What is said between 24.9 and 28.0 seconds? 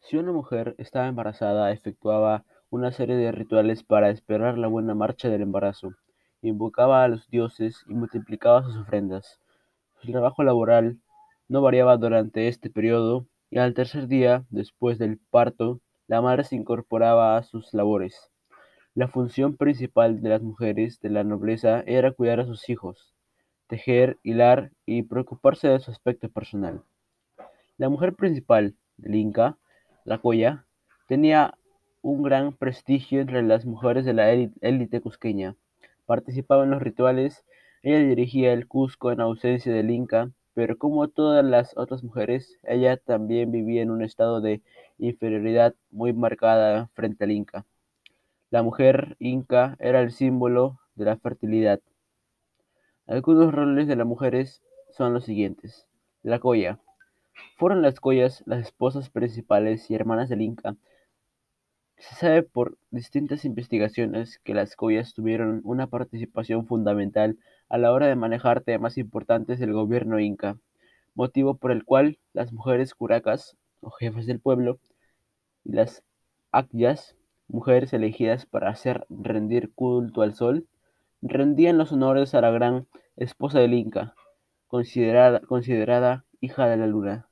preocuparse de su aspecto personal. La